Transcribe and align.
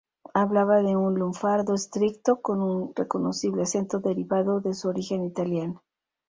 Hablaba 0.33 0.79
un 0.79 1.13
lunfardo 1.19 1.75
estricto 1.75 2.41
con 2.41 2.59
un 2.63 2.91
reconocible 2.95 3.61
acento 3.61 3.99
derivado 3.99 4.59
de 4.59 4.73
su 4.73 4.87
origen 4.89 5.23
italiano. 5.25 5.83